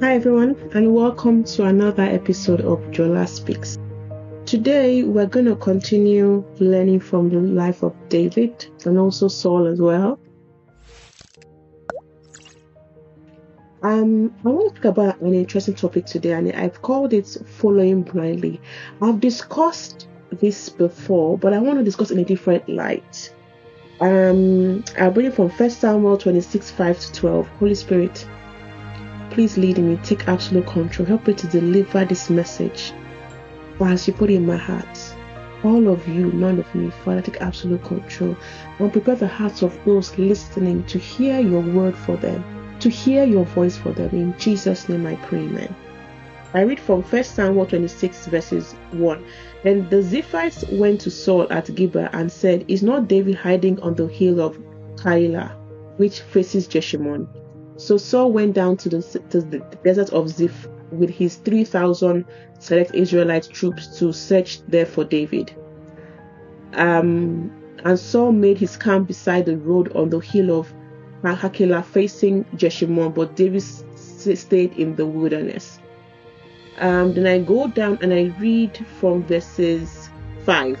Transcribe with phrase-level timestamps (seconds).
[0.00, 3.78] Hi, everyone, and welcome to another episode of Jola Speaks.
[4.44, 9.80] Today, we're going to continue learning from the life of David and also Saul as
[9.80, 10.18] well.
[13.84, 18.02] Um, I want to talk about an interesting topic today, and I've called it following
[18.02, 18.60] blindly.
[19.00, 23.32] I've discussed this before, but I want to discuss in a different light.
[24.00, 27.46] Um, I'll bring it from First Samuel 26 5 to 12.
[27.46, 28.26] Holy Spirit,
[29.34, 32.92] please lead me, take absolute control, help me to deliver this message
[33.80, 35.16] as you put it in my heart.
[35.64, 38.36] All of you, none of me, Father, take absolute control
[38.78, 42.44] and prepare the hearts of those listening to hear your word for them,
[42.78, 44.10] to hear your voice for them.
[44.10, 45.74] In Jesus' name I pray, amen.
[46.52, 49.24] I read from 1 Samuel 26, verses 1.
[49.64, 53.96] Then the Ziphites went to Saul at Gibeah and said, Is not David hiding on
[53.96, 54.56] the hill of
[54.94, 55.56] Keilah,
[55.96, 57.26] which faces Jeshimon?
[57.76, 62.24] So Saul went down to the, to the desert of Ziph with his 3,000
[62.58, 65.52] select Israelite troops to search there for David.
[66.74, 67.52] Um,
[67.84, 70.72] and Saul made his camp beside the road on the hill of
[71.22, 75.80] Hakilah facing Jeshimon, but David stayed in the wilderness.
[76.78, 80.10] Um, then I go down and I read from verses
[80.44, 80.78] 5.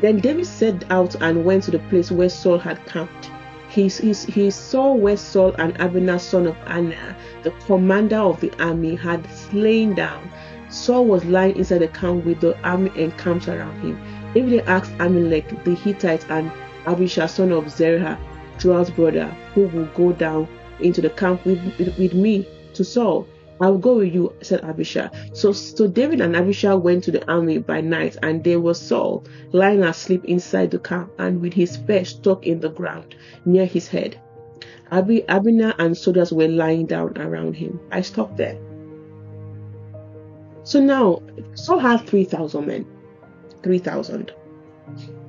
[0.00, 3.29] Then David set out and went to the place where Saul had camped.
[3.70, 8.96] He, he, saw where Saul and Abner, son of Anna, the commander of the army,
[8.96, 10.28] had slain down.
[10.68, 13.96] Saul was lying inside the camp with the army encamped around him.
[14.34, 16.50] David asked Ahimelech the Hittite and
[16.86, 18.18] Abishai, son of Zeruiah,
[18.58, 20.48] Joab's brother, who will go down
[20.80, 21.60] into the camp with,
[21.96, 23.26] with me to Saul.
[23.60, 25.10] I will go with you, said Abishai.
[25.34, 29.24] So, so David and Abishai went to the army by night, and there was Saul
[29.52, 33.86] lying asleep inside the camp, and with his face stuck in the ground near his
[33.86, 34.18] head.
[34.90, 37.78] Abi, Abner and soldiers were lying down around him.
[37.92, 38.58] I stopped there.
[40.64, 41.22] So now,
[41.54, 42.86] Saul had 3,000 men.
[43.62, 44.32] 3,000.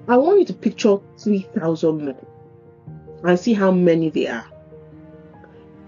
[0.07, 2.25] I want you to picture 3,000 men
[3.23, 4.45] and see how many they are.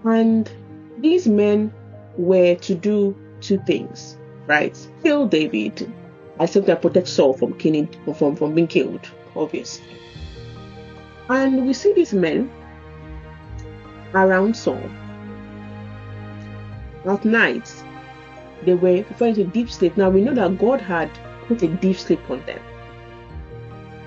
[0.04, 0.50] And
[0.98, 1.72] these men
[2.16, 4.16] were to do two things,
[4.46, 4.76] right?
[5.02, 5.92] Kill David,
[6.38, 9.86] I said that protect Saul from killing, from, from being killed, obviously.
[11.28, 12.50] And we see these men
[14.14, 14.80] around Saul.
[17.06, 17.72] At night,
[18.64, 19.96] they were falling into deep sleep.
[19.96, 21.10] Now we know that God had
[21.46, 22.60] put a deep sleep on them.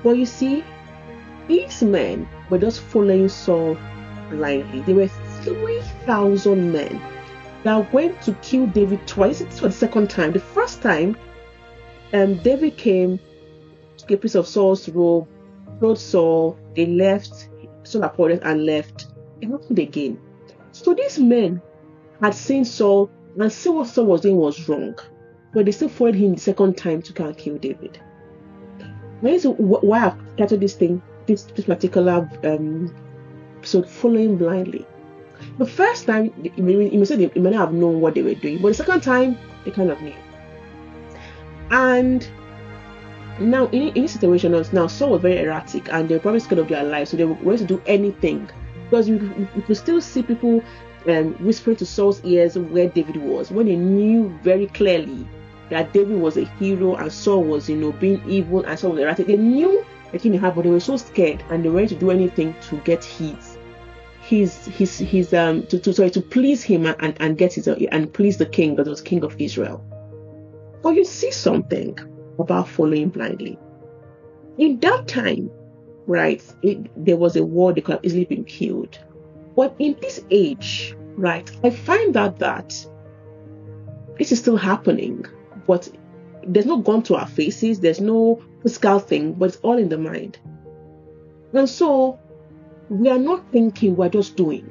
[0.03, 0.63] But you see,
[1.47, 3.77] these men were just following Saul
[4.29, 4.81] blindly.
[4.81, 7.01] There were 3,000 men
[7.67, 9.39] that went to kill David twice.
[9.39, 10.31] This was the second time.
[10.31, 11.17] The first time,
[12.13, 13.19] um, David came,
[13.97, 15.27] took a piece of Saul's robe,
[15.79, 17.49] told Saul, they left,
[17.83, 19.07] Saul appointed and left.
[19.41, 20.19] It happened again.
[20.71, 21.61] So these men
[22.21, 24.97] had seen Saul and see what Saul was doing was wrong,
[25.53, 27.99] but they still followed him the second time to come and kill David.
[29.21, 32.95] Now, why I've started this thing, this, this particular um,
[33.57, 34.85] episode, following blindly.
[35.57, 38.61] The first time, you may say they, may not have known what they were doing,
[38.61, 40.15] but the second time, they kind of knew.
[41.71, 42.27] And
[43.39, 46.59] now, in, in this situation, now Saul was very erratic and they were probably scared
[46.59, 48.49] of their lives, so they were going to do anything.
[48.85, 50.63] Because you, you could still see people
[51.07, 55.27] um, whispering to Saul's ears where David was when they knew very clearly
[55.69, 59.01] that David was a hero and Saul was, you know, being evil and Saul was
[59.01, 59.27] erratic.
[59.27, 61.95] They knew the thing had, but they were so scared and they were ready to
[61.95, 63.56] do anything to get his
[64.27, 68.13] his his his um to, to sorry to please him and, and get his and
[68.13, 69.81] please the king that was king of Israel.
[70.83, 71.97] But you see something
[72.37, 73.57] about following blindly.
[74.57, 75.49] In that time,
[76.07, 78.99] right, it, there was a war they could have easily been killed.
[79.55, 82.69] But in this age, right, I find out that
[84.17, 85.25] this is still happening,
[85.65, 85.89] but
[86.45, 89.97] there's no gun to our faces, there's no physical thing, but it's all in the
[89.97, 90.37] mind.
[91.53, 92.19] And so
[92.89, 94.69] we are not thinking, we're just doing.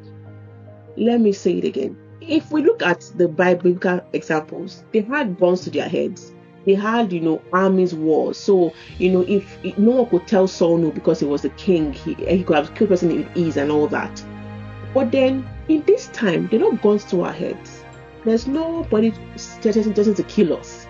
[0.97, 1.97] Let me say it again.
[2.21, 6.33] If we look at the biblical examples, they had guns to their heads.
[6.65, 8.39] They had, you know, armies wars.
[8.39, 11.51] So, you know, if, if no one could tell Saul no because he was the
[11.51, 14.25] king, he, he could have killed person in ease and all that.
[14.95, 17.85] But then, in this time, they're not guns to our heads.
[18.25, 20.87] There's nobody threatening to kill us.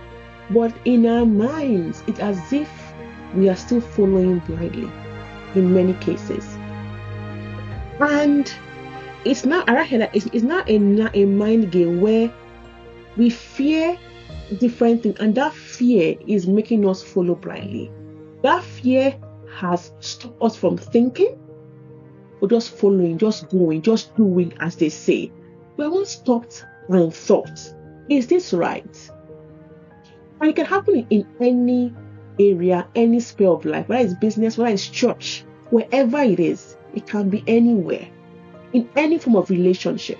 [0.51, 2.71] But in our minds, it's as if
[3.35, 4.91] we are still following blindly
[5.55, 6.56] in many cases.
[8.01, 8.53] And
[9.25, 10.77] it's not it's, it's not a,
[11.15, 12.33] a mind game where
[13.17, 13.99] we fear
[14.59, 17.91] different things, and that fear is making us follow blindly.
[18.43, 19.19] That fear
[19.55, 21.39] has stopped us from thinking,
[22.41, 25.33] or just following, just going, just doing as they say.
[25.77, 27.75] We haven't stopped and thought,
[28.09, 29.11] is this right?
[30.41, 31.95] And it can happen in any
[32.39, 37.07] area, any sphere of life, whether it's business, whether it's church, wherever it is, it
[37.07, 38.09] can be anywhere,
[38.73, 40.19] in any form of relationship.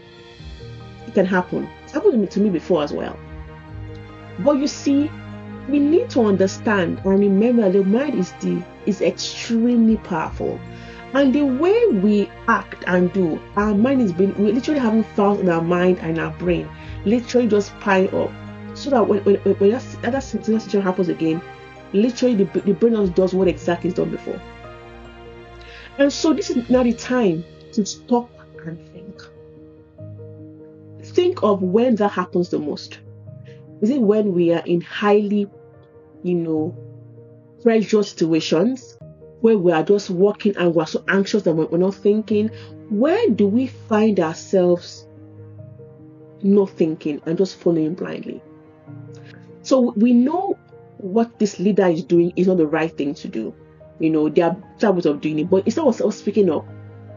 [1.07, 1.69] It can happen.
[1.83, 3.19] It's happened to me, before as well.
[4.41, 5.11] But you see,
[5.69, 10.61] we need to understand and remember the mind is the is extremely powerful.
[11.13, 15.41] And the way we act and do, our mind is being we literally having thoughts
[15.41, 16.69] in our mind and our brain,
[17.05, 18.31] literally just pile up.
[18.75, 21.41] So that when when, when that, that situation happens again,
[21.95, 24.41] literally the, the brain does what exactly is done before.
[25.99, 28.31] And so this is now the time to stop
[28.65, 29.23] and think.
[31.15, 32.99] Think of when that happens the most.
[33.81, 35.49] Is it when we are in highly,
[36.23, 36.77] you know,
[37.63, 38.99] pressure situations
[39.41, 42.49] where we are just walking and we're so anxious that we're not thinking?
[42.89, 45.07] Where do we find ourselves
[46.43, 48.43] not thinking and just following blindly?
[49.63, 50.59] So we know
[50.99, 53.55] what this leader is doing is not the right thing to do.
[53.99, 56.67] You know, there are types of doing it, but instead of us speaking up,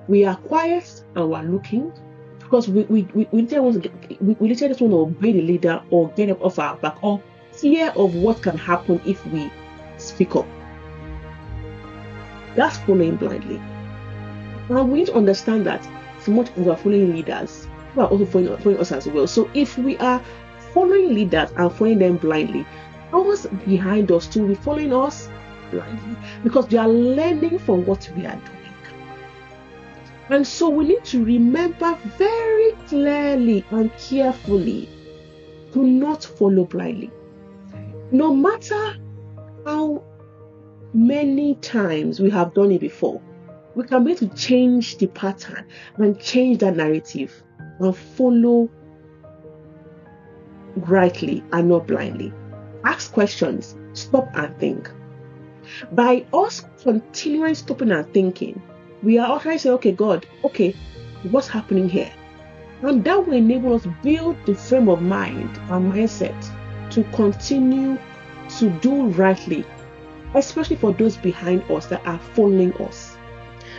[0.08, 1.92] we are quiet and we're looking
[2.40, 5.82] because we we, we, we literally want to we, just want to obey the leader
[5.92, 7.22] or get up off our back or
[7.52, 9.52] fear of what can happen if we
[9.98, 10.48] speak up.
[12.56, 13.62] That's following blindly.
[14.70, 15.88] And we need to understand that
[16.22, 19.28] so much we are following leaders, we are also following, following us as well.
[19.28, 20.22] So if we are
[20.74, 22.66] following leaders and following them blindly,
[23.12, 25.30] those behind us too will be following us
[25.72, 28.60] blindly because they are learning from what we are doing.
[30.30, 34.88] And so we need to remember very clearly and carefully
[35.74, 37.10] to not follow blindly.
[38.12, 38.96] No matter
[39.66, 40.04] how
[40.94, 43.22] many times we have done it before,
[43.74, 45.66] we can be to change the pattern
[45.98, 47.44] and change that narrative
[47.80, 48.70] and follow
[50.76, 52.32] rightly and not blindly.
[52.84, 54.92] Ask questions, stop and think.
[55.92, 58.62] By us continually stopping and thinking,
[59.04, 60.76] we are also saying, okay, God, okay,
[61.32, 62.12] what's happening here?
[62.82, 67.98] And that will enable us build the frame of mind and mindset to continue
[68.58, 69.66] to do rightly,
[70.34, 73.18] especially for those behind us that are following us.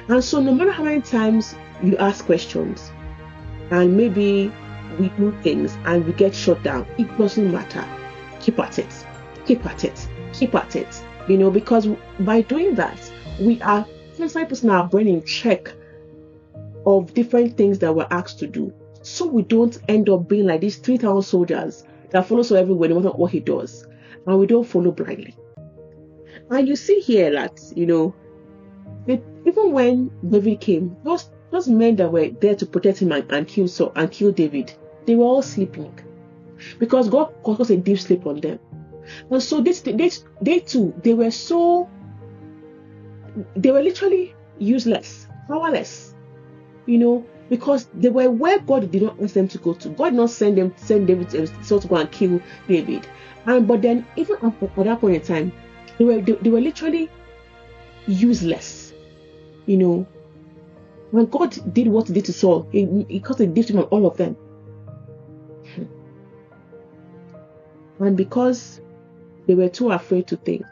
[0.08, 2.92] And so, no matter how many times you ask questions,
[3.70, 4.52] and maybe
[4.98, 7.86] we do things and we get shut down, it doesn't matter.
[8.40, 9.06] Keep at it.
[9.46, 10.08] Keep at it.
[10.32, 11.02] Keep at it.
[11.30, 11.86] You know, because
[12.18, 12.98] by doing that,
[13.40, 13.86] we are
[14.16, 15.72] constantly putting our brain in check
[16.84, 18.72] of different things that we're asked to do.
[19.02, 22.96] So we don't end up being like these 3,000 soldiers that follow Saul everywhere, no
[22.96, 23.86] matter what he does.
[24.26, 25.36] And we don't follow blindly.
[26.50, 28.12] And you see here that, you know,
[29.06, 33.46] even when David came, those those men that were there to protect him and, and
[33.46, 34.72] kill Saul and kill David,
[35.06, 35.96] they were all sleeping.
[36.80, 38.58] Because God caused a deep sleep on them.
[39.30, 40.10] And so this they,
[40.40, 41.88] they too, they were so
[43.56, 46.14] they were literally useless, powerless,
[46.86, 49.88] you know, because they were where God did not ask them to go to.
[49.90, 53.06] God did not send them send David to, to go and kill David.
[53.46, 55.52] And but then even at, at that point in time,
[55.98, 57.08] they were they, they were literally
[58.06, 58.92] useless,
[59.66, 60.06] you know.
[61.10, 64.06] When God did what He did to Saul, He, he caused a difference on all
[64.06, 64.36] of them.
[67.98, 68.80] And because
[69.50, 70.64] they were too afraid to think.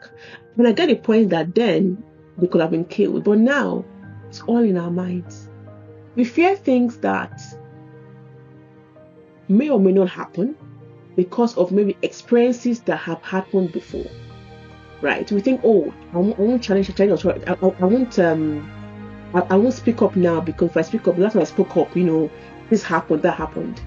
[0.55, 2.01] When I get the point that then
[2.37, 3.83] they could have been killed, but now
[4.29, 5.49] it's all in our minds.
[6.15, 7.41] We fear things that
[9.49, 10.55] may or may not happen
[11.17, 14.09] because of maybe experiences that have happened before.
[15.01, 15.29] Right?
[15.29, 18.71] We think, oh, I won't, I won't challenge, challenge, I, I, I won't, um,
[19.33, 21.75] I, I, won't speak up now because if I speak up, last time I spoke
[21.75, 22.31] up, you know,
[22.69, 23.81] this happened, that happened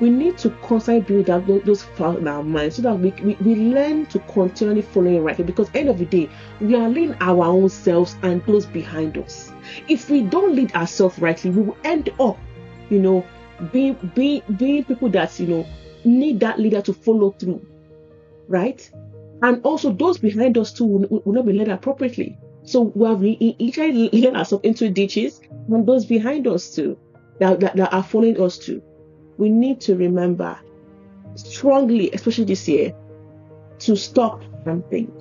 [0.00, 3.34] we need to constantly build up those facts in our minds so that we, we,
[3.36, 6.28] we learn to continually follow right because end of the day
[6.60, 9.52] we are leading our own selves and those behind us.
[9.88, 12.38] If we don't lead ourselves rightly we will end up
[12.90, 13.24] you know
[13.72, 15.66] being being being people that you know
[16.04, 17.64] need that leader to follow through
[18.48, 18.90] right?
[19.42, 22.38] And also those behind us too will, will not be led appropriately.
[22.64, 26.98] So we have literally led ourselves into ditches and those behind us too
[27.38, 28.82] that, that, that are following us too
[29.38, 30.58] we need to remember
[31.34, 32.94] strongly, especially this year,
[33.80, 34.42] to stop
[34.90, 35.12] think.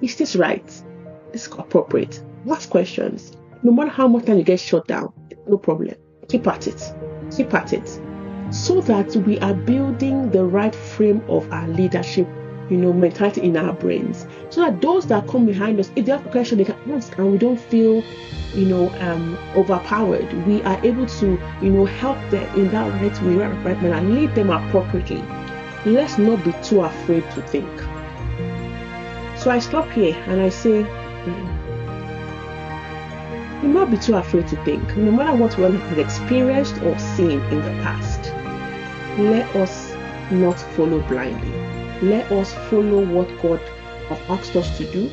[0.00, 0.66] Is this right?
[0.66, 0.84] Is
[1.32, 2.22] this appropriate?
[2.50, 3.36] Ask questions.
[3.62, 5.12] No matter how much time you get shut down,
[5.46, 5.94] no problem.
[6.28, 6.94] Keep at it.
[7.36, 7.88] Keep at it.
[8.50, 12.26] So that we are building the right frame of our leadership
[12.70, 14.26] you know, mentality in our brains.
[14.48, 17.16] So that those that come behind us, if they have a question, they can ask
[17.18, 18.02] and we don't feel,
[18.54, 20.32] you know, um, overpowered.
[20.46, 23.96] We are able to, you know, help them in that right way, right, right manner,
[23.96, 25.22] and lead them appropriately.
[25.84, 27.68] Let's not be too afraid to think.
[29.38, 31.60] So I stop here and I say, mm,
[33.62, 34.96] do not be too afraid to think.
[34.96, 38.32] No matter what one has experienced or seen in the past,
[39.18, 39.92] let us
[40.30, 41.69] not follow blindly.
[42.02, 43.60] Let us follow what God
[44.08, 45.10] has asked us to do,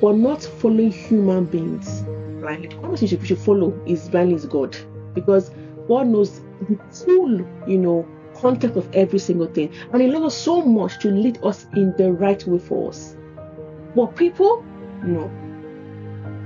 [0.00, 2.02] but not following human beings
[2.40, 2.68] blindly.
[2.68, 4.76] The thing we should follow is blindly God,
[5.14, 5.50] because
[5.88, 10.36] God knows the full, you know, context of every single thing, and He loves us
[10.36, 13.16] so much to lead us in the right way for us.
[13.94, 14.64] But people,
[15.02, 15.28] no,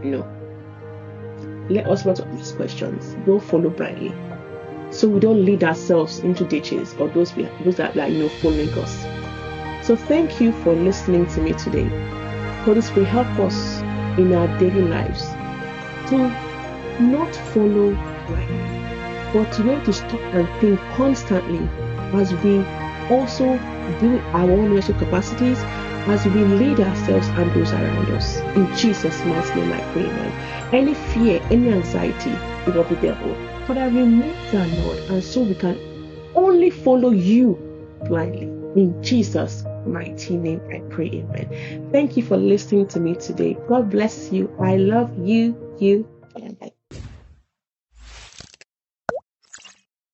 [0.05, 0.41] no
[1.71, 3.17] let us not ask questions.
[3.27, 4.13] Don't follow blindly.
[4.91, 8.29] So we don't lead ourselves into ditches or those, we, those that are, you know,
[8.29, 9.05] following us.
[9.83, 11.89] So thank you for listening to me today.
[12.65, 13.81] Holy Spirit, help us
[14.19, 15.23] in our daily lives
[16.11, 16.19] to
[17.01, 17.95] not follow
[18.27, 21.67] blindly, but to be able to stop and think constantly
[22.13, 22.59] as we
[23.09, 23.59] also
[24.01, 25.59] build our own leadership capacities
[26.09, 28.39] as we lead ourselves and those around us.
[28.57, 30.75] In Jesus' mighty name, I pray, amen.
[30.75, 32.31] Any fear, any anxiety
[32.71, 33.35] is of the devil.
[33.67, 35.79] Father, remove that, Lord, and so we can
[36.35, 37.55] only follow you
[38.07, 38.47] blindly.
[38.81, 41.91] In Jesus' mighty name, I pray, amen.
[41.93, 43.59] Thank you for listening to me today.
[43.69, 44.55] God bless you.
[44.61, 46.73] I love you, you, and I